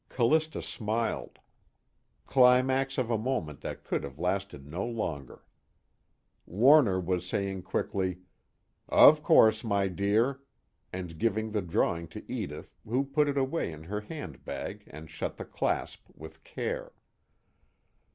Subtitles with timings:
[0.09, 1.37] Callista smiled:
[2.25, 5.43] climax of a moment that could have lasted no longer.
[6.47, 8.21] Warner was saying quickly:
[8.89, 10.39] "Of course, my dear"
[10.91, 15.37] and giving the drawing to Edith, who put it away in her handbag and shut
[15.37, 16.93] the clasp with care.